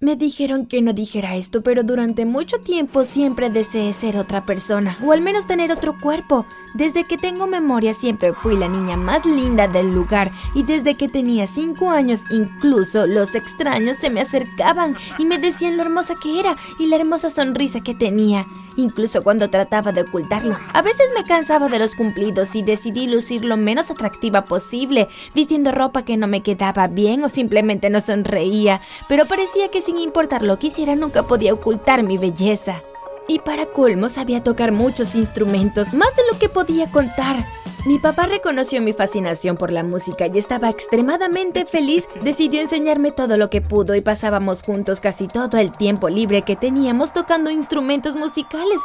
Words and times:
Me 0.00 0.14
dijeron 0.14 0.66
que 0.66 0.80
no 0.80 0.92
dijera 0.92 1.34
esto, 1.34 1.60
pero 1.64 1.82
durante 1.82 2.24
mucho 2.24 2.58
tiempo 2.58 3.02
siempre 3.02 3.50
deseé 3.50 3.92
ser 3.92 4.16
otra 4.16 4.46
persona, 4.46 4.96
o 5.04 5.10
al 5.10 5.20
menos 5.20 5.48
tener 5.48 5.72
otro 5.72 5.98
cuerpo. 5.98 6.46
Desde 6.74 7.02
que 7.02 7.18
tengo 7.18 7.48
memoria 7.48 7.94
siempre 7.94 8.32
fui 8.32 8.56
la 8.56 8.68
niña 8.68 8.96
más 8.96 9.26
linda 9.26 9.66
del 9.66 9.92
lugar, 9.92 10.30
y 10.54 10.62
desde 10.62 10.94
que 10.94 11.08
tenía 11.08 11.48
5 11.48 11.90
años 11.90 12.20
incluso 12.30 13.08
los 13.08 13.34
extraños 13.34 13.96
se 13.96 14.08
me 14.08 14.20
acercaban 14.20 14.96
y 15.18 15.24
me 15.24 15.38
decían 15.38 15.76
lo 15.76 15.82
hermosa 15.82 16.14
que 16.14 16.38
era 16.38 16.56
y 16.78 16.86
la 16.86 16.94
hermosa 16.94 17.28
sonrisa 17.28 17.80
que 17.80 17.96
tenía, 17.96 18.46
incluso 18.78 19.22
cuando 19.22 19.50
trataba 19.50 19.92
de 19.92 20.02
ocultarlo. 20.02 20.56
A 20.72 20.82
veces 20.82 21.10
me 21.14 21.24
cansaba 21.24 21.68
de 21.68 21.78
los 21.78 21.94
cumplidos 21.94 22.54
y 22.54 22.62
decidí 22.62 23.06
lucir 23.06 23.44
lo 23.44 23.56
menos 23.56 23.90
atractiva 23.90 24.44
posible, 24.44 25.08
vistiendo 25.34 25.72
ropa 25.72 26.04
que 26.04 26.16
no 26.16 26.26
me 26.26 26.42
quedaba 26.42 26.86
bien 26.86 27.24
o 27.24 27.28
simplemente 27.28 27.90
no 27.90 28.00
sonreía, 28.00 28.80
pero 29.08 29.26
parecía 29.26 29.68
que 29.68 29.80
sin 29.80 29.98
importar 29.98 30.42
lo 30.42 30.58
que 30.58 30.68
hiciera 30.68 30.96
nunca 30.96 31.24
podía 31.24 31.54
ocultar 31.54 32.02
mi 32.02 32.18
belleza. 32.18 32.82
Y 33.28 33.40
para 33.40 33.66
colmo 33.66 34.08
sabía 34.08 34.42
tocar 34.42 34.72
muchos 34.72 35.14
instrumentos, 35.14 35.92
más 35.92 36.16
de 36.16 36.22
lo 36.32 36.38
que 36.38 36.48
podía 36.48 36.90
contar. 36.90 37.46
Mi 37.86 37.98
papá 37.98 38.26
reconoció 38.26 38.80
mi 38.80 38.92
fascinación 38.92 39.56
por 39.56 39.70
la 39.70 39.84
música 39.84 40.26
y 40.26 40.38
estaba 40.38 40.70
extremadamente 40.70 41.64
feliz. 41.66 42.08
Decidió 42.22 42.60
enseñarme 42.60 43.12
todo 43.12 43.36
lo 43.36 43.50
que 43.50 43.60
pudo 43.60 43.94
y 43.94 44.00
pasábamos 44.00 44.62
juntos 44.62 45.00
casi 45.00 45.28
todo 45.28 45.58
el 45.58 45.72
tiempo 45.72 46.08
libre 46.08 46.42
que 46.42 46.56
teníamos 46.56 47.12
tocando 47.12 47.50
instrumentos 47.50 48.16
musicales. 48.16 48.80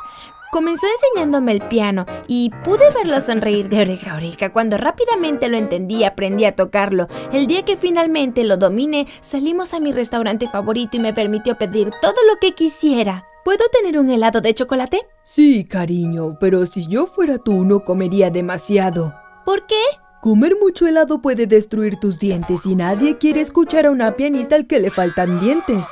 Comenzó 0.53 0.85
enseñándome 0.85 1.51
el 1.51 1.67
piano 1.67 2.05
y 2.27 2.51
pude 2.63 2.83
verlo 2.93 3.19
sonreír 3.21 3.69
de 3.69 3.81
oreja 3.81 4.13
a 4.13 4.17
oreja. 4.17 4.53
Cuando 4.53 4.77
rápidamente 4.77 5.49
lo 5.49 5.57
entendí 5.57 5.95
y 5.95 6.03
aprendí 6.03 6.45
a 6.45 6.55
tocarlo, 6.55 7.07
el 7.31 7.47
día 7.47 7.65
que 7.65 7.75
finalmente 7.75 8.43
lo 8.43 8.57
dominé, 8.57 9.07
salimos 9.21 9.73
a 9.73 9.79
mi 9.79 9.91
restaurante 9.91 10.47
favorito 10.47 10.95
y 10.97 10.99
me 10.99 11.11
permitió 11.11 11.57
pedir 11.57 11.89
todo 12.03 12.13
lo 12.31 12.37
que 12.39 12.53
quisiera. 12.53 13.25
¿Puedo 13.43 13.65
tener 13.71 13.97
un 13.97 14.11
helado 14.11 14.41
de 14.41 14.53
chocolate? 14.53 15.07
Sí, 15.23 15.65
cariño, 15.65 16.37
pero 16.39 16.67
si 16.67 16.85
yo 16.87 17.07
fuera 17.07 17.39
tú 17.39 17.65
no 17.65 17.83
comería 17.83 18.29
demasiado. 18.29 19.11
¿Por 19.47 19.65
qué? 19.65 19.81
Comer 20.21 20.55
mucho 20.61 20.85
helado 20.85 21.19
puede 21.19 21.47
destruir 21.47 21.95
tus 21.99 22.19
dientes 22.19 22.59
y 22.65 22.75
nadie 22.75 23.17
quiere 23.17 23.41
escuchar 23.41 23.87
a 23.87 23.91
una 23.91 24.15
pianista 24.15 24.55
al 24.55 24.67
que 24.67 24.79
le 24.79 24.91
faltan 24.91 25.39
dientes. 25.39 25.83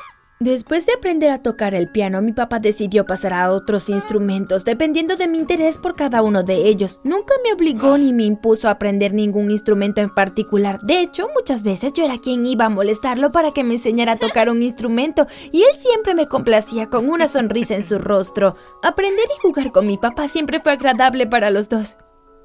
Después 0.42 0.88
de 0.88 0.94
aprender 0.94 1.30
a 1.30 1.44
tocar 1.44 1.75
el 1.75 1.88
piano, 1.88 2.20
mi 2.23 2.31
papá 2.31 2.58
decidió 2.58 3.06
pasar 3.06 3.31
a 3.31 3.52
otros 3.52 3.89
instrumentos, 3.89 4.66
dependiendo 4.66 5.16
de 5.16 5.28
mi 5.28 5.38
interés 5.38 5.78
por 5.78 5.95
cada 5.95 6.23
uno 6.23 6.42
de 6.42 6.67
ellos. 6.67 7.00
Nunca 7.03 7.36
me 7.44 7.53
obligó 7.53 7.95
ni 8.00 8.11
me 8.11 8.23
impuso 8.23 8.67
a 8.67 8.72
aprender 8.72 9.14
ningún 9.14 9.52
instrumento 9.52 10.02
en 10.02 10.09
particular. 10.09 10.80
De 10.81 11.00
hecho, 11.00 11.28
muchas 11.36 11.61
veces 11.61 11.94
yo 11.94 12.06
era 12.06 12.17
quien 12.17 12.44
iba 12.48 12.66
a 12.66 12.70
molestarlo 12.70 13.30
para 13.30 13.52
que 13.52 13.64
me 13.64 13.75
enseñara 13.75 14.14
a 14.14 14.17
tocar 14.17 14.50
un 14.50 14.64
instrumento, 14.64 15.28
y 15.52 15.61
él 15.61 15.75
siempre 15.78 16.16
me 16.16 16.25
complacía 16.28 16.88
con 16.88 17.08
una 17.08 17.28
sonrisa 17.28 17.76
en 17.76 17.86
su 17.86 18.00
rostro. 18.00 18.55
Aprender 18.81 19.26
y 19.38 19.42
jugar 19.44 19.72
con 19.72 19.86
mi 19.86 20.00
papá 20.00 20.28
siempre 20.28 20.59
fue 20.59 20.72
agradable 20.72 21.28
para 21.28 21.52
los 21.52 21.70
dos. 21.70 21.98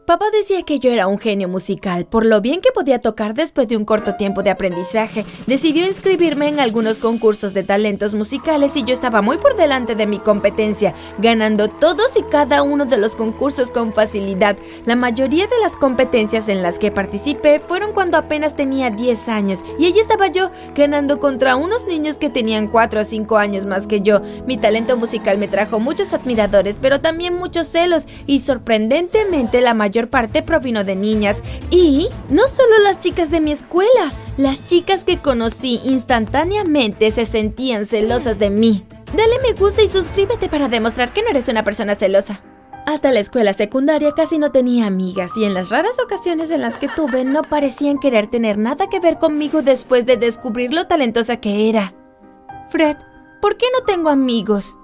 Papá 0.06 0.26
decía 0.30 0.62
que 0.62 0.78
yo 0.78 0.92
era 0.92 1.08
un 1.08 1.18
genio 1.18 1.48
musical, 1.48 2.06
por 2.06 2.24
lo 2.24 2.40
bien 2.40 2.60
que 2.60 2.70
podía 2.70 3.00
tocar 3.00 3.34
después 3.34 3.68
de 3.68 3.76
un 3.76 3.84
corto 3.84 4.14
tiempo 4.14 4.44
de 4.44 4.50
aprendizaje. 4.50 5.24
Decidió 5.48 5.84
inscribirme 5.84 6.46
en 6.46 6.60
algunos 6.60 7.00
concursos 7.00 7.52
de 7.54 7.64
talentos 7.64 8.14
musicales 8.14 8.76
y 8.76 8.84
yo 8.84 8.92
estaba 8.92 9.20
muy 9.20 9.38
por 9.38 9.56
delante 9.56 9.96
de 9.96 10.06
mi 10.06 10.20
competencia, 10.20 10.94
ganando 11.18 11.66
todos 11.66 12.16
y 12.16 12.22
cada 12.22 12.62
uno 12.62 12.84
de 12.84 12.98
los 12.98 13.16
concursos 13.16 13.72
con 13.72 13.92
facilidad. 13.92 14.56
La 14.84 14.94
mayoría 14.94 15.48
de 15.48 15.58
las 15.60 15.76
competencias 15.76 16.48
en 16.48 16.62
las 16.62 16.78
que 16.78 16.92
participé 16.92 17.58
fueron 17.58 17.92
cuando 17.92 18.16
apenas 18.16 18.54
tenía 18.54 18.90
10 18.90 19.28
años 19.28 19.58
y 19.76 19.86
allí 19.86 19.98
estaba 19.98 20.28
yo, 20.28 20.52
ganando 20.76 21.18
contra 21.18 21.56
unos 21.56 21.84
niños 21.84 22.16
que 22.16 22.30
tenían 22.30 22.68
4 22.68 23.00
o 23.00 23.04
5 23.04 23.38
años 23.38 23.66
más 23.66 23.88
que 23.88 24.02
yo. 24.02 24.20
Mi 24.46 24.56
talento 24.56 24.96
musical 24.96 25.36
me 25.38 25.48
trajo 25.48 25.80
muchos 25.80 26.14
admiradores, 26.14 26.78
pero 26.80 27.00
también 27.00 27.34
muchos 27.34 27.66
celos 27.66 28.06
y 28.28 28.38
sorprendentemente 28.38 29.60
la 29.60 29.74
mayoría 29.74 29.95
parte 30.04 30.42
provino 30.42 30.84
de 30.84 30.94
niñas 30.94 31.38
y 31.70 32.08
no 32.28 32.46
solo 32.48 32.78
las 32.84 33.00
chicas 33.00 33.30
de 33.30 33.40
mi 33.40 33.52
escuela, 33.52 34.12
las 34.36 34.66
chicas 34.66 35.04
que 35.04 35.18
conocí 35.18 35.80
instantáneamente 35.84 37.10
se 37.10 37.24
sentían 37.24 37.86
celosas 37.86 38.38
de 38.38 38.50
mí. 38.50 38.86
Dale 39.16 39.38
me 39.42 39.58
gusta 39.58 39.82
y 39.82 39.88
suscríbete 39.88 40.48
para 40.48 40.68
demostrar 40.68 41.12
que 41.12 41.22
no 41.22 41.30
eres 41.30 41.48
una 41.48 41.64
persona 41.64 41.94
celosa. 41.94 42.42
Hasta 42.86 43.10
la 43.10 43.18
escuela 43.20 43.52
secundaria 43.52 44.12
casi 44.12 44.38
no 44.38 44.52
tenía 44.52 44.86
amigas 44.86 45.32
y 45.36 45.44
en 45.44 45.54
las 45.54 45.70
raras 45.70 45.98
ocasiones 45.98 46.52
en 46.52 46.60
las 46.60 46.76
que 46.76 46.88
tuve 46.88 47.24
no 47.24 47.42
parecían 47.42 47.98
querer 47.98 48.28
tener 48.28 48.58
nada 48.58 48.88
que 48.88 49.00
ver 49.00 49.18
conmigo 49.18 49.62
después 49.62 50.06
de 50.06 50.16
descubrir 50.16 50.72
lo 50.72 50.86
talentosa 50.86 51.38
que 51.38 51.68
era. 51.68 51.94
Fred, 52.68 52.96
¿por 53.40 53.56
qué 53.56 53.66
no 53.76 53.84
tengo 53.84 54.08
amigos? 54.08 54.76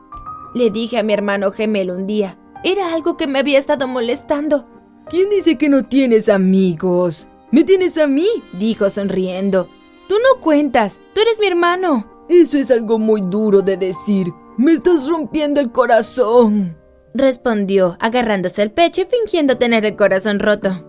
Le 0.54 0.70
dije 0.70 0.98
a 0.98 1.04
mi 1.04 1.12
hermano 1.12 1.53
gemelo 1.53 1.94
un 1.94 2.06
día. 2.06 2.38
Era 2.64 2.92
algo 2.92 3.16
que 3.16 3.26
me 3.26 3.38
había 3.38 3.58
estado 3.58 3.87
molestando. 3.87 4.66
¿Quién 5.08 5.28
dice 5.30 5.58
que 5.58 5.68
no 5.68 5.84
tienes 5.84 6.28
amigos? 6.28 7.28
¿Me 7.50 7.64
tienes 7.64 7.98
a 7.98 8.06
mí? 8.06 8.26
dijo 8.58 8.88
sonriendo. 8.88 9.68
Tú 10.08 10.14
no 10.14 10.40
cuentas, 10.40 11.00
tú 11.14 11.20
eres 11.20 11.38
mi 11.40 11.46
hermano. 11.46 12.24
Eso 12.28 12.56
es 12.56 12.70
algo 12.70 12.98
muy 12.98 13.20
duro 13.20 13.62
de 13.62 13.76
decir. 13.76 14.32
Me 14.56 14.72
estás 14.72 15.08
rompiendo 15.08 15.60
el 15.60 15.70
corazón. 15.70 16.76
Respondió, 17.14 17.96
agarrándose 18.00 18.62
el 18.62 18.72
pecho 18.72 19.02
y 19.02 19.04
fingiendo 19.06 19.58
tener 19.58 19.84
el 19.84 19.96
corazón 19.96 20.38
roto. 20.38 20.86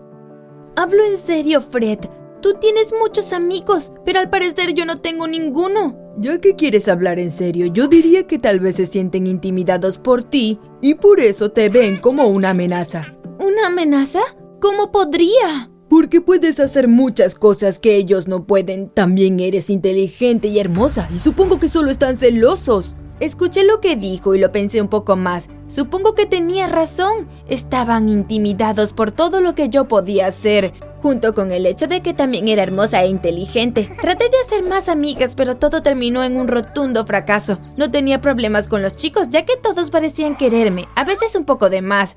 Hablo 0.76 1.04
en 1.04 1.18
serio, 1.18 1.60
Fred. 1.60 1.98
Tú 2.40 2.54
tienes 2.60 2.92
muchos 2.98 3.32
amigos, 3.32 3.92
pero 4.04 4.20
al 4.20 4.30
parecer 4.30 4.74
yo 4.74 4.84
no 4.84 5.00
tengo 5.00 5.26
ninguno. 5.26 5.98
Ya 6.18 6.40
que 6.40 6.54
quieres 6.54 6.88
hablar 6.88 7.18
en 7.18 7.30
serio, 7.30 7.66
yo 7.66 7.88
diría 7.88 8.26
que 8.26 8.38
tal 8.38 8.60
vez 8.60 8.76
se 8.76 8.86
sienten 8.86 9.26
intimidados 9.26 9.98
por 9.98 10.22
ti 10.24 10.60
y 10.80 10.94
por 10.94 11.20
eso 11.20 11.50
te 11.50 11.68
ven 11.68 11.96
como 11.96 12.28
una 12.28 12.50
amenaza. 12.50 13.13
¿Una 13.38 13.66
amenaza? 13.66 14.20
¿Cómo 14.60 14.92
podría? 14.92 15.70
Porque 15.90 16.20
puedes 16.20 16.60
hacer 16.60 16.86
muchas 16.86 17.34
cosas 17.34 17.80
que 17.80 17.96
ellos 17.96 18.28
no 18.28 18.46
pueden. 18.46 18.88
También 18.88 19.40
eres 19.40 19.70
inteligente 19.70 20.48
y 20.48 20.60
hermosa, 20.60 21.08
y 21.12 21.18
supongo 21.18 21.58
que 21.58 21.68
solo 21.68 21.90
están 21.90 22.16
celosos. 22.16 22.94
Escuché 23.20 23.64
lo 23.64 23.80
que 23.80 23.96
dijo 23.96 24.34
y 24.34 24.38
lo 24.38 24.52
pensé 24.52 24.80
un 24.80 24.88
poco 24.88 25.16
más. 25.16 25.48
Supongo 25.66 26.14
que 26.14 26.26
tenía 26.26 26.68
razón. 26.68 27.28
Estaban 27.48 28.08
intimidados 28.08 28.92
por 28.92 29.10
todo 29.10 29.40
lo 29.40 29.54
que 29.54 29.68
yo 29.68 29.88
podía 29.88 30.28
hacer, 30.28 30.72
junto 31.02 31.34
con 31.34 31.50
el 31.50 31.66
hecho 31.66 31.86
de 31.86 32.02
que 32.02 32.14
también 32.14 32.48
era 32.48 32.62
hermosa 32.62 33.02
e 33.02 33.08
inteligente. 33.08 33.90
Traté 34.00 34.28
de 34.28 34.40
hacer 34.44 34.62
más 34.62 34.88
amigas, 34.88 35.34
pero 35.34 35.56
todo 35.56 35.82
terminó 35.82 36.22
en 36.22 36.36
un 36.36 36.48
rotundo 36.48 37.04
fracaso. 37.04 37.58
No 37.76 37.90
tenía 37.90 38.20
problemas 38.20 38.68
con 38.68 38.82
los 38.82 38.94
chicos, 38.94 39.28
ya 39.30 39.44
que 39.44 39.56
todos 39.56 39.90
parecían 39.90 40.36
quererme, 40.36 40.86
a 40.94 41.04
veces 41.04 41.34
un 41.34 41.44
poco 41.44 41.68
de 41.68 41.82
más. 41.82 42.16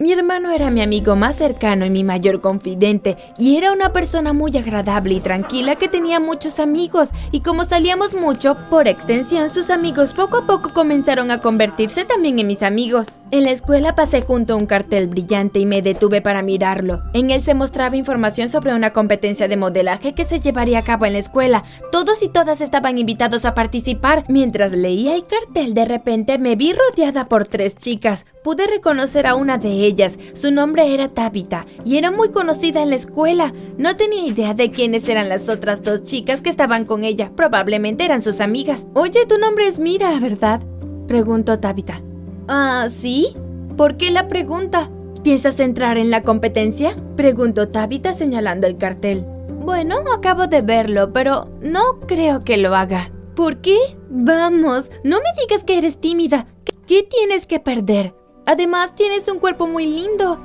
Mi 0.00 0.12
hermano 0.12 0.50
era 0.50 0.70
mi 0.70 0.80
amigo 0.80 1.14
más 1.14 1.36
cercano 1.36 1.84
y 1.84 1.90
mi 1.90 2.04
mayor 2.04 2.40
confidente, 2.40 3.18
y 3.36 3.58
era 3.58 3.70
una 3.70 3.92
persona 3.92 4.32
muy 4.32 4.56
agradable 4.56 5.12
y 5.12 5.20
tranquila 5.20 5.76
que 5.76 5.88
tenía 5.88 6.18
muchos 6.18 6.58
amigos, 6.58 7.10
y 7.32 7.40
como 7.40 7.66
salíamos 7.66 8.14
mucho, 8.14 8.56
por 8.70 8.88
extensión 8.88 9.50
sus 9.50 9.68
amigos 9.68 10.14
poco 10.14 10.38
a 10.38 10.46
poco 10.46 10.72
comenzaron 10.72 11.30
a 11.30 11.42
convertirse 11.42 12.06
también 12.06 12.38
en 12.38 12.46
mis 12.46 12.62
amigos. 12.62 13.08
En 13.30 13.44
la 13.44 13.50
escuela 13.50 13.94
pasé 13.94 14.22
junto 14.22 14.54
a 14.54 14.56
un 14.56 14.66
cartel 14.66 15.06
brillante 15.06 15.60
y 15.60 15.66
me 15.66 15.82
detuve 15.82 16.22
para 16.22 16.42
mirarlo. 16.42 17.02
En 17.12 17.30
él 17.30 17.42
se 17.42 17.54
mostraba 17.54 17.94
información 17.94 18.48
sobre 18.48 18.74
una 18.74 18.92
competencia 18.92 19.46
de 19.46 19.56
modelaje 19.56 20.14
que 20.14 20.24
se 20.24 20.40
llevaría 20.40 20.80
a 20.80 20.82
cabo 20.82 21.06
en 21.06 21.12
la 21.12 21.20
escuela. 21.20 21.62
Todos 21.92 22.24
y 22.24 22.28
todas 22.28 22.60
estaban 22.60 22.98
invitados 22.98 23.44
a 23.44 23.54
participar. 23.54 24.24
Mientras 24.26 24.72
leía 24.72 25.14
el 25.14 25.26
cartel, 25.26 25.74
de 25.74 25.84
repente 25.84 26.38
me 26.38 26.56
vi 26.56 26.72
rodeada 26.72 27.28
por 27.28 27.46
tres 27.46 27.76
chicas. 27.76 28.26
Pude 28.42 28.66
reconocer 28.66 29.28
a 29.28 29.36
una 29.36 29.58
de 29.58 29.68
ellas. 29.68 29.89
Su 30.34 30.52
nombre 30.52 30.94
era 30.94 31.08
Tabitha 31.08 31.66
y 31.84 31.96
era 31.96 32.10
muy 32.10 32.30
conocida 32.30 32.82
en 32.82 32.90
la 32.90 32.96
escuela. 32.96 33.52
No 33.76 33.96
tenía 33.96 34.26
idea 34.26 34.54
de 34.54 34.70
quiénes 34.70 35.08
eran 35.08 35.28
las 35.28 35.48
otras 35.48 35.82
dos 35.82 36.04
chicas 36.04 36.42
que 36.42 36.50
estaban 36.50 36.84
con 36.84 37.02
ella. 37.02 37.32
Probablemente 37.34 38.04
eran 38.04 38.22
sus 38.22 38.40
amigas. 38.40 38.86
Oye, 38.94 39.26
tu 39.26 39.38
nombre 39.38 39.66
es 39.66 39.78
Mira, 39.78 40.18
¿verdad? 40.20 40.60
Preguntó 41.08 41.58
Tabitha. 41.58 42.00
Ah, 42.46 42.86
¿sí? 42.88 43.34
¿Por 43.76 43.96
qué 43.96 44.10
la 44.10 44.28
pregunta? 44.28 44.90
¿Piensas 45.22 45.58
entrar 45.58 45.98
en 45.98 46.10
la 46.10 46.22
competencia? 46.22 46.96
Preguntó 47.16 47.68
Tabitha 47.68 48.12
señalando 48.12 48.66
el 48.66 48.78
cartel. 48.78 49.24
Bueno, 49.64 49.96
acabo 50.16 50.46
de 50.46 50.62
verlo, 50.62 51.12
pero 51.12 51.50
no 51.60 52.00
creo 52.06 52.44
que 52.44 52.56
lo 52.56 52.74
haga. 52.74 53.10
¿Por 53.34 53.60
qué? 53.60 53.76
Vamos, 54.08 54.90
no 55.02 55.18
me 55.18 55.42
digas 55.42 55.64
que 55.64 55.78
eres 55.78 56.00
tímida. 56.00 56.46
¿Qué 56.86 57.02
tienes 57.02 57.46
que 57.46 57.60
perder? 57.60 58.14
Además, 58.46 58.94
tienes 58.94 59.28
un 59.28 59.38
cuerpo 59.38 59.66
muy 59.66 59.86
lindo. 59.86 60.40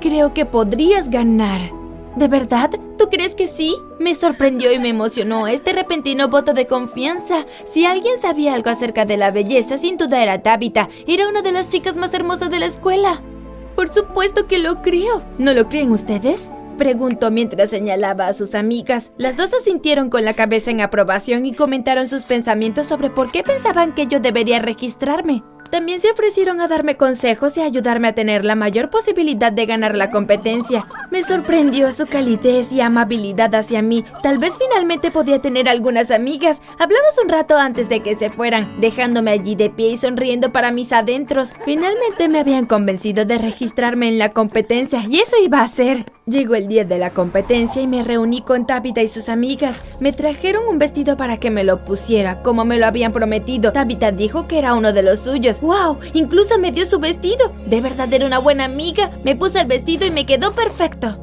Creo 0.00 0.34
que 0.34 0.44
podrías 0.44 1.10
ganar. 1.10 1.60
¿De 2.16 2.28
verdad? 2.28 2.70
¿Tú 2.98 3.08
crees 3.10 3.34
que 3.34 3.46
sí? 3.46 3.76
Me 4.00 4.14
sorprendió 4.14 4.72
y 4.72 4.78
me 4.78 4.88
emocionó 4.88 5.46
este 5.46 5.72
repentino 5.72 6.28
voto 6.28 6.52
de 6.52 6.66
confianza. 6.66 7.46
Si 7.72 7.86
alguien 7.86 8.20
sabía 8.20 8.54
algo 8.54 8.70
acerca 8.70 9.04
de 9.04 9.16
la 9.16 9.30
belleza, 9.30 9.78
sin 9.78 9.96
duda 9.96 10.22
era 10.22 10.42
Tabitha. 10.42 10.88
Era 11.06 11.28
una 11.28 11.42
de 11.42 11.52
las 11.52 11.68
chicas 11.68 11.96
más 11.96 12.12
hermosas 12.14 12.50
de 12.50 12.58
la 12.58 12.66
escuela. 12.66 13.22
Por 13.76 13.92
supuesto 13.92 14.48
que 14.48 14.58
lo 14.58 14.82
creo. 14.82 15.22
¿No 15.38 15.52
lo 15.52 15.68
creen 15.68 15.92
ustedes? 15.92 16.50
Preguntó 16.76 17.30
mientras 17.30 17.70
señalaba 17.70 18.26
a 18.26 18.32
sus 18.32 18.54
amigas. 18.54 19.12
Las 19.16 19.36
dos 19.36 19.52
asintieron 19.54 20.10
con 20.10 20.24
la 20.24 20.34
cabeza 20.34 20.70
en 20.70 20.80
aprobación 20.80 21.46
y 21.46 21.52
comentaron 21.52 22.08
sus 22.08 22.22
pensamientos 22.22 22.88
sobre 22.88 23.10
por 23.10 23.30
qué 23.30 23.42
pensaban 23.42 23.94
que 23.94 24.06
yo 24.06 24.18
debería 24.20 24.60
registrarme. 24.60 25.42
También 25.70 26.00
se 26.00 26.10
ofrecieron 26.10 26.60
a 26.60 26.68
darme 26.68 26.96
consejos 26.96 27.56
y 27.56 27.60
ayudarme 27.60 28.08
a 28.08 28.14
tener 28.14 28.44
la 28.44 28.54
mayor 28.54 28.90
posibilidad 28.90 29.52
de 29.52 29.66
ganar 29.66 29.96
la 29.96 30.10
competencia. 30.10 30.86
Me 31.10 31.22
sorprendió 31.22 31.92
su 31.92 32.06
calidez 32.06 32.72
y 32.72 32.80
amabilidad 32.80 33.54
hacia 33.54 33.82
mí. 33.82 34.04
Tal 34.22 34.38
vez 34.38 34.58
finalmente 34.58 35.10
podía 35.10 35.40
tener 35.40 35.68
algunas 35.68 36.10
amigas. 36.10 36.62
Hablamos 36.78 37.18
un 37.22 37.28
rato 37.28 37.56
antes 37.56 37.88
de 37.88 38.00
que 38.00 38.14
se 38.14 38.30
fueran, 38.30 38.80
dejándome 38.80 39.30
allí 39.30 39.54
de 39.54 39.70
pie 39.70 39.90
y 39.90 39.96
sonriendo 39.96 40.52
para 40.52 40.70
mis 40.72 40.92
adentros. 40.92 41.52
Finalmente 41.64 42.28
me 42.28 42.40
habían 42.40 42.66
convencido 42.66 43.24
de 43.24 43.38
registrarme 43.38 44.08
en 44.08 44.18
la 44.18 44.32
competencia 44.32 45.04
y 45.08 45.20
eso 45.20 45.36
iba 45.42 45.62
a 45.62 45.68
ser. 45.68 46.06
Llegó 46.28 46.56
el 46.56 46.68
día 46.68 46.84
de 46.84 46.98
la 46.98 47.14
competencia 47.14 47.80
y 47.80 47.86
me 47.86 48.02
reuní 48.02 48.42
con 48.42 48.66
Tabitha 48.66 49.00
y 49.00 49.08
sus 49.08 49.30
amigas. 49.30 49.80
Me 49.98 50.12
trajeron 50.12 50.68
un 50.68 50.78
vestido 50.78 51.16
para 51.16 51.38
que 51.38 51.50
me 51.50 51.64
lo 51.64 51.86
pusiera, 51.86 52.42
como 52.42 52.66
me 52.66 52.78
lo 52.78 52.84
habían 52.84 53.14
prometido. 53.14 53.72
Tabitha 53.72 54.12
dijo 54.12 54.46
que 54.46 54.58
era 54.58 54.74
uno 54.74 54.92
de 54.92 55.02
los 55.02 55.20
suyos. 55.20 55.62
¡Wow! 55.62 56.00
Incluso 56.12 56.58
me 56.58 56.70
dio 56.70 56.84
su 56.84 56.98
vestido. 56.98 57.50
De 57.64 57.80
verdad 57.80 58.12
era 58.12 58.26
una 58.26 58.40
buena 58.40 58.66
amiga. 58.66 59.10
Me 59.24 59.36
puse 59.36 59.62
el 59.62 59.68
vestido 59.68 60.06
y 60.06 60.10
me 60.10 60.26
quedó 60.26 60.52
perfecto. 60.52 61.18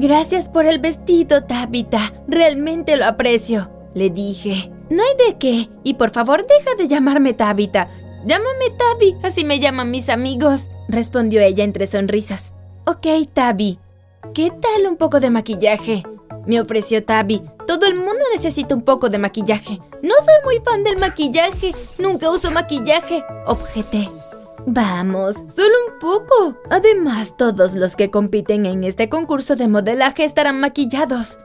Gracias 0.00 0.48
por 0.48 0.66
el 0.66 0.80
vestido, 0.80 1.44
Tabitha. 1.44 2.14
Realmente 2.26 2.96
lo 2.96 3.06
aprecio, 3.06 3.70
le 3.94 4.10
dije. 4.10 4.72
No 4.90 5.04
hay 5.04 5.28
de 5.28 5.38
qué. 5.38 5.68
Y 5.84 5.94
por 5.94 6.10
favor, 6.10 6.44
deja 6.48 6.74
de 6.74 6.88
llamarme 6.88 7.32
Tabitha. 7.32 7.90
Llámame 8.26 8.70
Tabi, 8.76 9.14
así 9.22 9.44
me 9.44 9.60
llaman 9.60 9.92
mis 9.92 10.08
amigos, 10.08 10.68
respondió 10.88 11.40
ella 11.40 11.62
entre 11.62 11.86
sonrisas. 11.86 12.54
Ok, 12.84 13.06
Tabi, 13.32 13.78
¿Qué 14.34 14.50
tal 14.50 14.86
un 14.86 14.96
poco 14.96 15.20
de 15.20 15.30
maquillaje? 15.30 16.02
Me 16.46 16.60
ofreció 16.60 17.04
Tabi. 17.04 17.42
Todo 17.66 17.86
el 17.86 17.94
mundo 17.94 18.24
necesita 18.34 18.74
un 18.74 18.82
poco 18.82 19.08
de 19.08 19.18
maquillaje. 19.18 19.80
No 20.02 20.14
soy 20.18 20.34
muy 20.44 20.60
fan 20.64 20.82
del 20.84 20.98
maquillaje. 20.98 21.74
Nunca 21.98 22.30
uso 22.30 22.50
maquillaje. 22.50 23.24
Objeté. 23.46 24.08
Vamos, 24.66 25.36
solo 25.48 25.74
un 25.92 25.98
poco. 25.98 26.56
Además, 26.70 27.36
todos 27.36 27.74
los 27.74 27.96
que 27.96 28.10
compiten 28.10 28.66
en 28.66 28.84
este 28.84 29.08
concurso 29.08 29.56
de 29.56 29.68
modelaje 29.68 30.24
estarán 30.24 30.60
maquillados. 30.60 31.38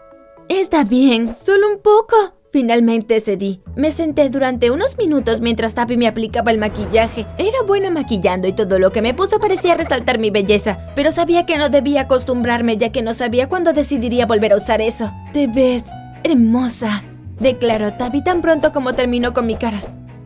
Está 0.50 0.84
bien, 0.84 1.36
solo 1.36 1.70
un 1.70 1.80
poco. 1.80 2.16
Finalmente 2.54 3.20
cedí. 3.20 3.64
Me 3.76 3.90
senté 3.90 4.30
durante 4.30 4.70
unos 4.70 4.96
minutos 4.96 5.42
mientras 5.42 5.74
Tappy 5.74 5.98
me 5.98 6.06
aplicaba 6.06 6.52
el 6.52 6.60
maquillaje. 6.60 7.26
Era 7.40 7.64
buena 7.66 7.90
maquillando 7.90 8.48
y 8.48 8.54
todo 8.54 8.78
lo 8.78 8.92
que 8.92 9.02
me 9.02 9.16
puso 9.16 9.40
parecía 9.40 9.74
resaltar 9.74 10.20
mi 10.20 10.30
belleza, 10.30 10.78
pero 10.96 11.12
sabía 11.12 11.48
que 11.48 11.58
no 11.58 11.70
debía 11.70 12.02
acostumbrarme 12.02 12.78
ya 12.78 12.92
que 12.92 13.02
no 13.02 13.16
sabía 13.16 13.50
cuándo 13.50 13.74
decidiría 13.74 14.28
volver 14.28 14.54
a 14.54 14.58
usar 14.58 14.82
eso. 14.82 15.12
Te 15.34 15.48
ves 15.48 15.86
hermosa, 16.24 17.04
declaró 17.40 17.96
Tabby 17.96 18.24
tan 18.24 18.44
pronto 18.44 18.72
como 18.72 18.94
terminó 18.94 19.34
con 19.34 19.48
mi 19.48 19.56
cara. 19.56 19.82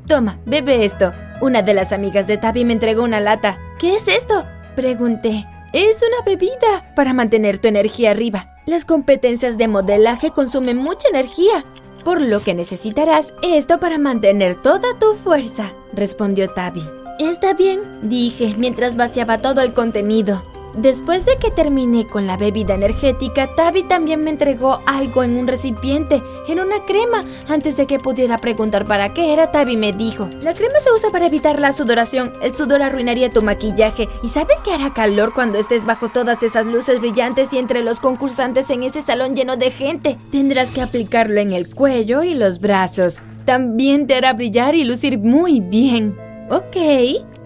Toma, 0.06 0.38
bebe 0.46 0.84
esto. 0.84 1.14
Una 1.40 1.62
de 1.62 1.76
las 1.76 1.94
amigas 1.94 2.28
de 2.28 2.38
Tabby 2.38 2.66
me 2.66 2.74
entregó 2.74 3.06
una 3.06 3.22
lata. 3.22 3.58
¿Qué 3.80 3.96
es 3.96 4.10
esto? 4.10 4.44
Pregunté. 4.76 5.46
Es 5.72 6.02
una 6.02 6.26
bebida 6.26 6.94
para 6.94 7.14
mantener 7.14 7.60
tu 7.60 7.70
energía 7.70 8.12
arriba. 8.12 8.54
Las 8.66 8.84
competencias 8.84 9.58
de 9.58 9.70
modelaje 9.70 10.32
consumen 10.32 10.76
mucha 10.76 11.08
energía 11.08 11.64
por 12.04 12.22
lo 12.22 12.40
que 12.42 12.54
necesitarás 12.54 13.34
esto 13.42 13.80
para 13.80 13.98
mantener 13.98 14.62
toda 14.62 14.98
tu 15.00 15.16
fuerza, 15.16 15.72
respondió 15.94 16.50
Tabi. 16.50 16.84
Está 17.20 17.54
bien, 17.54 17.82
dije 18.04 18.56
mientras 18.58 18.96
vaciaba 18.96 19.40
todo 19.40 19.62
el 19.62 19.74
contenido. 19.74 20.44
Después 20.78 21.26
de 21.26 21.38
que 21.38 21.50
terminé 21.50 22.06
con 22.06 22.28
la 22.28 22.38
bebida 22.38 22.76
energética, 22.76 23.56
Tabi 23.56 23.82
también 23.82 24.24
me 24.24 24.30
entregó 24.30 24.80
algo 24.86 25.24
en 25.24 25.36
un 25.36 25.48
recipiente, 25.48 26.22
en 26.48 26.60
una 26.60 26.86
crema. 26.86 27.22
Antes 27.50 27.78
de 27.78 27.88
que 27.88 27.98
pudiera 27.98 28.38
preguntar 28.38 28.86
para 28.86 29.12
qué 29.12 29.34
era, 29.34 29.52
Tabi 29.52 29.76
me 29.76 29.92
dijo, 29.92 30.30
la 30.40 30.54
crema 30.54 30.80
se 30.80 30.92
usa 30.92 31.10
para 31.10 31.26
evitar 31.26 31.60
la 31.60 31.74
sudoración, 31.74 32.32
el 32.44 32.54
sudor 32.54 32.84
arruinaría 32.84 33.32
tu 33.32 33.42
maquillaje 33.42 34.08
y 34.22 34.28
sabes 34.28 34.60
que 34.64 34.72
hará 34.72 34.94
calor 34.94 35.34
cuando 35.34 35.58
estés 35.58 35.84
bajo 35.84 36.10
todas 36.10 36.44
esas 36.44 36.68
luces 36.68 37.00
brillantes 37.00 37.52
y 37.54 37.58
entre 37.58 37.82
los 37.82 38.00
concursantes 38.00 38.70
en 38.70 38.84
ese 38.84 39.02
salón 39.02 39.36
lleno 39.36 39.58
de 39.58 39.72
gente. 39.72 40.20
Tendrás 40.32 40.70
que 40.70 40.82
aplicarlo 40.82 41.40
en 41.40 41.54
el 41.54 41.74
cuello 41.74 42.22
y 42.22 42.36
los 42.36 42.60
brazos. 42.60 43.18
También 43.46 44.06
te 44.06 44.14
hará 44.14 44.34
brillar 44.34 44.76
y 44.76 44.84
lucir 44.84 45.18
muy 45.18 45.60
bien. 45.60 46.16
Ok, 46.52 46.78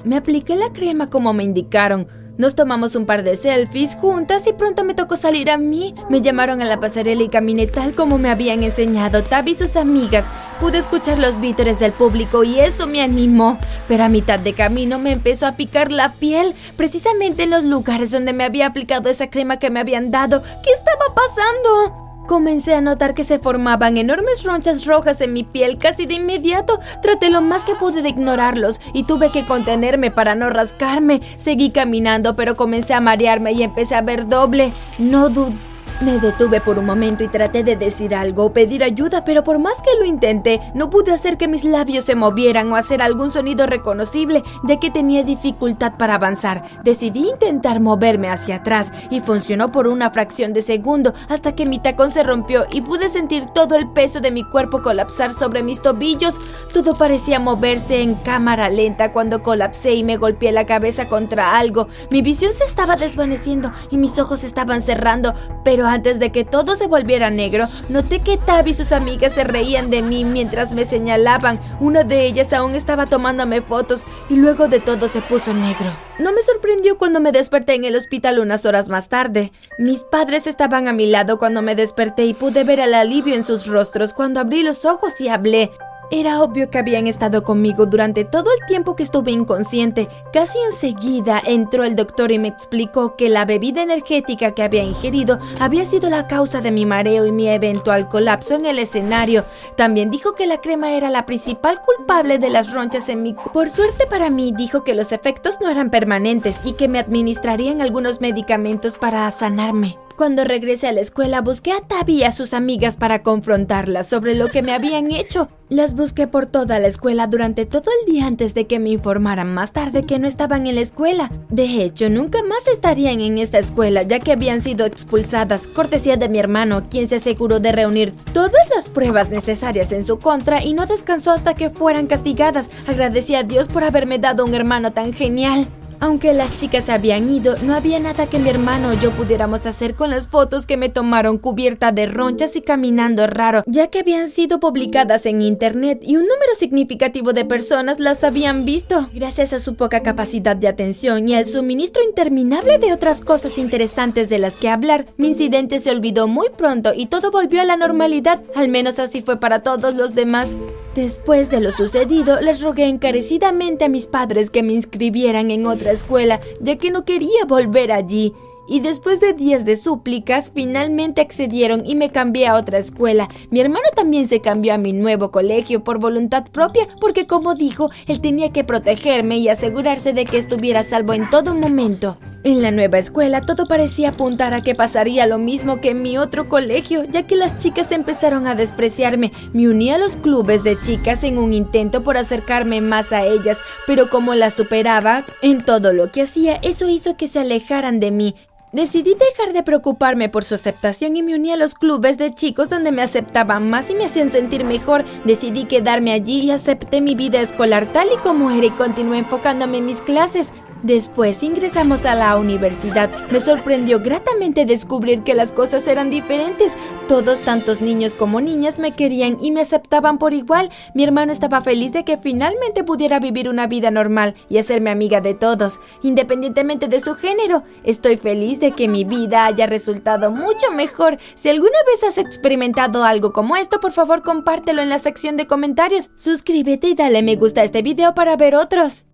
me 0.04 0.18
apliqué 0.18 0.58
la 0.58 0.74
crema 0.74 1.10
como 1.10 1.32
me 1.32 1.44
indicaron. 1.44 2.08
Nos 2.38 2.56
tomamos 2.56 2.96
un 2.96 3.06
par 3.06 3.24
de 3.24 3.36
selfies 3.36 3.96
juntas 3.96 4.48
y 4.48 4.54
pronto 4.54 4.84
me 4.84 4.94
tocó 4.94 5.16
salir 5.16 5.52
a 5.52 5.58
mí. 5.58 5.94
Me 6.10 6.22
llamaron 6.22 6.62
a 6.62 6.66
la 6.66 6.80
pasarela 6.80 7.24
y 7.24 7.30
caminé 7.30 7.68
tal 7.68 7.94
como 7.94 8.18
me 8.18 8.30
habían 8.30 8.64
enseñado 8.64 9.24
Tab 9.24 9.48
y 9.48 9.56
sus 9.56 9.76
amigas. 9.76 10.26
Pude 10.60 10.80
escuchar 10.80 11.20
los 11.20 11.40
vítores 11.40 11.80
del 11.80 11.92
público 11.92 12.44
y 12.44 12.60
eso 12.60 12.88
me 12.88 13.02
animó. 13.02 13.60
Pero 13.88 14.04
a 14.04 14.10
mitad 14.10 14.40
de 14.40 14.54
camino 14.54 14.98
me 14.98 15.12
empezó 15.12 15.46
a 15.46 15.54
picar 15.54 15.92
la 15.92 16.14
piel, 16.14 16.56
precisamente 16.78 17.44
en 17.44 17.52
los 17.52 17.64
lugares 17.64 18.12
donde 18.12 18.34
me 18.34 18.44
había 18.44 18.68
aplicado 18.68 19.10
esa 19.10 19.30
crema 19.30 19.58
que 19.58 19.70
me 19.70 19.80
habían 19.80 20.10
dado. 20.10 20.42
¿Qué 20.42 20.72
estaba 20.72 21.14
pasando? 21.14 22.01
Comencé 22.28 22.76
a 22.76 22.82
notar 22.82 23.14
que 23.14 23.24
se 23.24 23.40
formaban 23.40 23.98
enormes 23.98 24.44
ronchas 24.44 24.86
rojas 24.86 25.22
en 25.22 25.34
mi 25.34 25.44
piel 25.44 25.78
casi 25.78 26.06
de 26.06 26.16
inmediato. 26.16 26.80
Traté 27.02 27.30
lo 27.30 27.42
más 27.42 27.64
que 27.64 27.76
pude 27.76 28.02
de 28.02 28.10
ignorarlos 28.10 28.80
y 28.94 29.04
tuve 29.04 29.32
que 29.32 29.46
contenerme 29.46 30.12
para 30.12 30.36
no 30.36 30.50
rascarme. 30.50 31.22
Seguí 31.38 31.72
caminando, 31.72 32.36
pero 32.36 32.56
comencé 32.56 32.94
a 32.94 33.02
marearme 33.02 33.54
y 33.54 33.64
empecé 33.64 33.96
a 33.96 34.02
ver 34.02 34.28
doble. 34.28 34.74
No 34.98 35.30
dudé 35.30 35.71
me 36.02 36.20
detuve 36.20 36.62
por 36.62 36.80
un 36.80 36.86
momento 36.86 37.24
y 37.24 37.28
traté 37.28 37.64
de 37.64 37.76
decir 37.76 38.16
algo 38.16 38.46
o 38.46 38.54
pedir 38.54 38.84
ayuda, 38.84 39.24
pero 39.24 39.44
por 39.44 39.60
más 39.60 39.78
que 39.82 39.98
lo 40.00 40.06
intenté, 40.06 40.60
no 40.74 40.90
pude 40.90 41.12
hacer 41.12 41.38
que 41.38 41.48
mis 41.48 41.64
labios 41.64 42.06
se 42.06 42.16
movieran 42.16 42.72
o 42.72 42.76
hacer 42.76 43.02
algún 43.02 43.32
sonido 43.32 43.68
reconocible, 43.68 44.44
ya 44.64 44.80
que 44.80 44.90
tenía 44.90 45.24
dificultad 45.24 45.94
para 45.98 46.16
avanzar. 46.16 46.64
Decidí 46.84 47.30
intentar 47.30 47.80
moverme 47.80 48.30
hacia 48.30 48.58
atrás 48.58 48.92
y 49.10 49.20
funcionó 49.20 49.72
por 49.72 49.88
una 49.88 50.10
fracción 50.10 50.54
de 50.54 50.62
segundo 50.62 51.14
hasta 51.30 51.54
que 51.54 51.66
mi 51.66 51.80
tacón 51.80 52.12
se 52.12 52.24
rompió 52.24 52.66
y 52.72 52.82
pude 52.82 53.10
sentir 53.10 53.46
todo 53.46 53.76
el 53.76 53.90
peso 53.90 54.20
de 54.20 54.32
mi 54.32 54.44
cuerpo 54.44 54.82
colapsar 54.82 55.32
sobre 55.32 55.62
mis 55.62 55.82
tobillos. 55.82 56.40
Todo 56.74 56.96
parecía 56.96 57.40
moverse 57.40 58.02
en 58.02 58.16
cámara 58.16 58.70
lenta 58.70 59.12
cuando 59.12 59.44
colapsé 59.44 59.94
y 59.94 60.04
me 60.04 60.18
golpeé 60.18 60.52
la 60.52 60.66
cabeza 60.66 61.08
contra 61.08 61.58
algo. 61.58 61.88
Mi 62.10 62.22
visión 62.22 62.54
se 62.54 62.64
estaba 62.64 62.96
desvaneciendo 62.96 63.72
y 63.92 63.98
mis 63.98 64.18
ojos 64.18 64.44
estaban 64.44 64.82
cerrando, 64.82 65.34
pero 65.64 65.91
antes 65.92 66.20
de 66.20 66.32
que 66.32 66.46
todo 66.46 66.76
se 66.76 66.88
volviera 66.88 67.30
negro, 67.30 67.68
noté 67.90 68.20
que 68.20 68.38
Tab 68.38 68.68
y 68.68 68.74
sus 68.74 68.92
amigas 68.92 69.34
se 69.34 69.44
reían 69.44 69.90
de 69.90 70.02
mí 70.02 70.24
mientras 70.24 70.74
me 70.74 70.86
señalaban. 70.86 71.60
Una 71.80 72.04
de 72.04 72.26
ellas 72.26 72.54
aún 72.54 72.76
estaba 72.76 73.08
tomándome 73.08 73.62
fotos 73.62 74.06
y 74.30 74.36
luego 74.36 74.68
de 74.68 74.80
todo 74.80 75.08
se 75.08 75.22
puso 75.22 75.54
negro. 75.54 75.92
No 76.18 76.32
me 76.32 76.44
sorprendió 76.44 76.98
cuando 76.98 77.20
me 77.20 77.32
desperté 77.32 77.74
en 77.74 77.84
el 77.84 77.96
hospital 77.96 78.40
unas 78.40 78.66
horas 78.66 78.88
más 78.88 79.10
tarde. 79.10 79.52
Mis 79.78 80.04
padres 80.04 80.48
estaban 80.48 80.88
a 80.88 80.94
mi 80.94 81.08
lado 81.08 81.38
cuando 81.38 81.62
me 81.62 81.76
desperté 81.76 82.26
y 82.26 82.34
pude 82.34 82.64
ver 82.64 82.80
el 82.80 82.94
alivio 82.94 83.36
en 83.36 83.44
sus 83.44 83.68
rostros 83.68 84.14
cuando 84.14 84.40
abrí 84.40 84.64
los 84.64 84.86
ojos 84.86 85.20
y 85.20 85.28
hablé. 85.28 85.72
Era 86.14 86.44
obvio 86.44 86.70
que 86.70 86.78
habían 86.78 87.08
estado 87.08 87.46
conmigo 87.46 87.86
durante 87.86 88.26
todo 88.26 88.50
el 88.60 88.66
tiempo 88.68 88.98
que 88.98 89.04
estuve 89.04 89.32
inconsciente. 89.32 90.10
Casi 90.34 90.58
enseguida 90.70 91.42
entró 91.46 91.86
el 91.86 91.96
doctor 91.96 92.34
y 92.34 92.38
me 92.38 92.50
explicó 92.50 93.16
que 93.16 93.30
la 93.30 93.46
bebida 93.46 93.82
energética 93.82 94.52
que 94.52 94.62
había 94.62 94.84
ingerido 94.84 95.40
había 95.62 95.86
sido 95.86 96.10
la 96.10 96.28
causa 96.28 96.60
de 96.60 96.72
mi 96.72 96.86
mareo 96.86 97.26
y 97.26 97.32
mi 97.32 97.48
eventual 97.48 98.10
colapso 98.10 98.56
en 98.56 98.66
el 98.66 98.80
escenario. 98.80 99.46
También 99.78 100.12
dijo 100.12 100.36
que 100.36 100.48
la 100.48 100.60
crema 100.60 100.92
era 100.92 101.10
la 101.10 101.26
principal 101.26 101.80
culpable 101.82 102.40
de 102.40 102.50
las 102.50 102.74
ronchas 102.74 103.08
en 103.08 103.24
mi 103.24 103.34
Por 103.34 103.70
suerte 103.70 104.06
para 104.06 104.30
mí, 104.30 104.54
dijo 104.54 104.84
que 104.84 104.96
los 104.96 105.14
efectos 105.14 105.60
no 105.62 105.70
eran 105.70 105.90
permanentes 105.90 106.58
y 106.66 106.74
que 106.74 106.90
me 106.90 107.00
administrarían 107.00 107.80
algunos 107.80 108.20
medicamentos 108.20 108.98
para 108.98 109.32
sanarme. 109.32 109.98
Cuando 110.16 110.44
regresé 110.44 110.88
a 110.88 110.92
la 110.92 111.02
escuela 111.02 111.42
busqué 111.42 111.72
a 111.72 111.82
Tabi 111.82 112.18
y 112.18 112.24
a 112.24 112.32
sus 112.32 112.54
amigas 112.54 112.98
para 112.98 113.24
confrontarlas 113.24 114.08
sobre 114.08 114.36
lo 114.36 114.50
que 114.50 114.62
me 114.62 114.74
habían 114.74 115.12
hecho. 115.12 115.50
Las 115.70 115.96
busqué 115.96 116.28
por 116.28 116.46
toda 116.46 116.80
la 116.80 116.88
escuela 116.88 117.28
durante 117.28 117.66
todo 117.66 117.90
el 118.00 118.12
día 118.12 118.28
antes 118.28 118.54
de 118.54 118.68
que 118.68 118.80
me 118.80 118.90
informaran 118.90 119.54
más 119.54 119.72
tarde 119.72 120.06
que 120.06 120.20
no 120.20 120.28
estaban 120.28 120.68
en 120.68 120.76
la 120.76 120.82
escuela. 120.82 121.32
De 121.50 121.84
hecho, 121.84 122.10
nunca 122.10 122.44
más 122.44 122.68
estarían 122.68 123.22
en 123.22 123.38
esta 123.38 123.58
escuela 123.58 124.04
ya 124.04 124.20
que 124.20 124.34
habían 124.34 124.62
sido 124.62 124.86
expulsadas, 124.86 125.68
cortesía 125.68 126.18
de 126.18 126.30
mi 126.30 126.40
hermano, 126.40 126.84
quien 126.90 127.08
se 127.08 127.16
aseguró 127.16 127.60
de 127.60 127.72
reunir 127.72 128.14
todas 128.34 128.70
las 128.76 128.90
pruebas 128.90 129.30
necesarias 129.30 129.92
en 129.92 130.06
su 130.06 130.20
contra 130.20 130.64
y 130.64 130.74
no 130.74 130.86
descansó 130.86 131.32
hasta 131.32 131.54
que 131.54 131.70
fueran 131.70 132.08
castigadas. 132.08 132.70
Agradecí 132.88 133.36
a 133.36 133.44
Dios 133.44 133.68
por 133.70 133.84
haberme 133.84 134.20
dado 134.20 134.46
un 134.46 134.54
hermano 134.54 134.92
tan 134.92 135.14
genial. 135.14 135.68
Aunque 136.04 136.34
las 136.34 136.58
chicas 136.58 136.90
habían 136.90 137.30
ido, 137.30 137.56
no 137.62 137.76
había 137.76 138.00
nada 138.00 138.26
que 138.26 138.40
mi 138.40 138.50
hermano 138.50 138.90
o 138.90 138.94
yo 138.94 139.12
pudiéramos 139.12 139.68
hacer 139.68 139.94
con 139.94 140.10
las 140.10 140.28
fotos 140.28 140.66
que 140.66 140.76
me 140.76 140.90
tomaron 140.90 141.38
cubierta 141.38 141.92
de 141.92 142.08
ronchas 142.08 142.56
y 142.56 142.62
caminando 142.64 143.28
raro, 143.28 143.62
ya 143.68 143.86
que 143.86 144.00
habían 144.00 144.28
sido 144.28 144.60
publicadas 144.60 145.28
en 145.28 145.44
internet 145.44 146.00
y 146.02 146.16
un 146.16 146.24
número 146.24 146.56
significativo 146.58 147.34
de 147.34 147.46
personas 147.46 148.00
las 148.00 148.24
habían 148.24 148.66
visto. 148.66 149.10
Gracias 149.14 149.54
a 149.54 149.60
su 149.60 149.76
poca 149.76 150.02
capacidad 150.02 150.56
de 150.56 150.68
atención 150.68 151.30
y 151.30 151.36
al 151.36 151.46
suministro 151.46 152.02
interminable 152.02 152.80
de 152.80 152.94
otras 152.94 153.22
cosas 153.22 153.60
interesantes 153.60 154.28
de 154.28 154.40
las 154.40 154.56
que 154.56 154.70
hablar, 154.70 155.06
mi 155.18 155.28
incidente 155.28 155.80
se 155.82 155.92
olvidó 155.92 156.28
muy 156.28 156.50
pronto 156.50 156.94
y 156.96 157.06
todo 157.06 157.30
volvió 157.30 157.62
a 157.62 157.66
la 157.66 157.78
normalidad, 157.78 158.42
al 158.56 158.70
menos 158.70 158.98
así 158.98 159.22
fue 159.22 159.40
para 159.40 159.60
todos 159.60 159.94
los 159.94 160.16
demás. 160.16 160.48
Después 160.96 161.50
de 161.50 161.62
lo 161.62 161.72
sucedido, 161.72 162.42
les 162.42 162.62
rogué 162.62 162.86
encarecidamente 162.86 163.86
a 163.86 163.90
mis 163.90 164.08
padres 164.08 164.50
que 164.50 164.62
me 164.62 164.74
inscribieran 164.74 165.50
en 165.50 165.66
otra 165.66 165.92
escuela, 165.92 166.42
ya 166.60 166.78
que 166.78 166.92
no 166.92 167.06
quería 167.06 167.46
volver 167.48 167.94
allí. 167.94 168.34
Y 168.68 168.80
después 168.80 169.20
de 169.20 169.34
días 169.34 169.66
de 169.66 169.76
súplicas, 169.76 170.52
finalmente 170.54 171.22
accedieron 171.22 171.86
y 171.86 171.96
me 171.96 172.12
cambié 172.12 172.48
a 172.48 172.56
otra 172.56 172.78
escuela. 172.78 173.28
Mi 173.50 173.60
hermano 173.60 173.86
también 173.96 174.28
se 174.28 174.42
cambió 174.42 174.74
a 174.74 174.78
mi 174.78 174.94
nuevo 174.94 175.32
colegio 175.32 175.84
por 175.84 176.00
voluntad 176.00 176.46
propia, 176.52 176.88
porque 177.00 177.28
como 177.28 177.56
dijo, 177.56 177.90
él 178.08 178.22
tenía 178.22 178.52
que 178.52 178.64
protegerme 178.64 179.38
y 179.38 179.50
asegurarse 179.50 180.14
de 180.14 180.26
que 180.26 180.38
estuviera 180.38 180.84
salvo 180.84 181.14
en 181.14 181.30
todo 181.30 181.54
momento. 181.54 182.18
En 182.44 182.64
la 182.64 182.72
nueva 182.72 182.98
escuela 182.98 183.42
todo 183.42 183.68
parecía 183.68 184.10
apuntar 184.10 184.56
a 184.56 184.62
que 184.62 184.74
pasaría 184.74 185.28
lo 185.28 185.38
mismo 185.38 185.80
que 185.80 185.92
en 185.92 186.02
mi 186.02 186.18
otro 186.18 186.50
colegio, 186.50 187.04
ya 187.04 187.28
que 187.28 187.36
las 187.36 187.60
chicas 187.60 187.92
empezaron 187.92 188.48
a 188.48 188.56
despreciarme. 188.56 189.32
Me 189.54 189.68
uní 189.68 189.92
a 189.92 190.00
los 190.00 190.18
clubes 190.18 190.64
de 190.64 190.76
chicas 190.80 191.24
en 191.24 191.38
un 191.38 191.54
intento 191.54 192.04
por 192.04 192.18
acercarme 192.18 192.82
más 192.82 193.12
a 193.12 193.24
ellas, 193.26 193.60
pero 193.86 194.10
como 194.10 194.34
las 194.34 194.56
superaba 194.56 195.24
en 195.44 195.64
todo 195.64 195.94
lo 195.94 196.12
que 196.12 196.24
hacía, 196.24 196.56
eso 196.64 196.90
hizo 196.90 197.16
que 197.16 197.28
se 197.28 197.40
alejaran 197.40 198.00
de 198.00 198.10
mí. 198.10 198.36
Decidí 198.72 199.16
dejar 199.16 199.52
de 199.52 199.64
preocuparme 199.64 200.30
por 200.30 200.46
su 200.46 200.56
aceptación 200.56 201.18
y 201.18 201.24
me 201.24 201.36
uní 201.36 201.52
a 201.52 201.58
los 201.58 201.76
clubes 201.76 202.18
de 202.18 202.34
chicos 202.34 202.70
donde 202.70 202.94
me 202.94 203.02
aceptaban 203.02 203.70
más 203.70 203.90
y 203.90 203.96
me 203.96 204.06
hacían 204.06 204.32
sentir 204.32 204.64
mejor. 204.64 205.04
Decidí 205.26 205.66
quedarme 205.66 206.14
allí 206.14 206.40
y 206.40 206.52
acepté 206.52 207.02
mi 207.02 207.14
vida 207.14 207.42
escolar 207.42 207.92
tal 207.92 208.08
y 208.14 208.18
como 208.20 208.50
era 208.50 208.68
y 208.68 208.70
continué 208.70 209.18
enfocándome 209.18 209.80
en 209.80 209.88
mis 209.88 210.00
clases. 210.00 210.54
Después 210.84 211.44
ingresamos 211.44 212.06
a 212.06 212.16
la 212.16 212.36
universidad. 212.38 213.10
Me 213.30 213.40
sorprendió 213.40 214.00
gratamente 214.00 214.66
descubrir 214.66 215.24
que 215.24 215.36
las 215.36 215.52
cosas 215.52 215.88
eran 215.88 216.10
diferentes. 216.10 216.72
Todos, 217.08 217.40
tantos 217.42 217.82
niños 217.82 218.14
como 218.16 218.42
niñas, 218.42 218.80
me 218.80 218.92
querían 218.92 219.38
y 219.42 219.52
me 219.52 219.62
aceptaban 219.62 220.18
por 220.18 220.34
igual. 220.34 220.70
Mi 220.96 221.04
hermano 221.04 221.32
estaba 221.32 221.62
feliz 221.62 221.92
de 221.92 222.04
que 222.04 222.18
finalmente 222.18 222.84
pudiera 222.84 223.20
vivir 223.20 223.48
una 223.48 223.68
vida 223.68 223.92
normal 223.92 224.34
y 224.50 224.58
hacerme 224.58 224.90
amiga 224.90 225.22
de 225.22 225.36
todos, 225.36 225.80
independientemente 226.02 226.88
de 226.88 227.00
su 227.00 227.16
género. 227.16 227.64
Estoy 227.84 228.18
feliz 228.18 228.60
de 228.60 228.72
que 228.72 228.88
mi 228.88 229.04
vida 229.04 229.46
haya 229.46 229.68
resultado 229.68 230.32
mucho 230.32 230.72
mejor. 230.72 231.18
Si 231.36 231.50
alguna 231.50 231.78
vez 231.86 232.04
has 232.04 232.18
experimentado 232.18 233.04
algo 233.04 233.34
como 233.34 233.56
esto, 233.56 233.80
por 233.80 233.92
favor 233.92 234.24
compártelo 234.24 234.82
en 234.82 234.90
la 234.90 235.00
sección 235.00 235.38
de 235.38 235.48
comentarios. 235.48 236.10
Suscríbete 236.16 236.88
y 236.88 236.96
dale 236.96 237.22
me 237.22 237.36
gusta 237.36 237.62
a 237.62 237.66
este 237.66 237.82
video 237.82 238.16
para 238.16 238.36
ver 238.36 238.56
otros. 238.56 239.06